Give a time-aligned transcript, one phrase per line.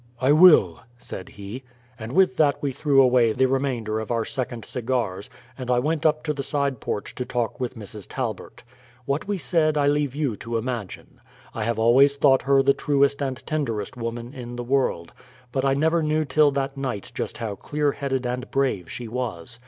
[0.19, 1.61] "I will," said he.
[1.99, 6.07] And with that we threw away the remainder of our second cigars, and I went
[6.07, 8.07] up to the side porch to talk with Mrs.
[8.09, 8.63] Talbert.
[9.05, 11.21] What we said I leave you to imagine.
[11.53, 15.13] I have always thought her the truest and tenderest woman in the world,
[15.51, 19.59] but I never knew till that night just how clear headed and brave she was.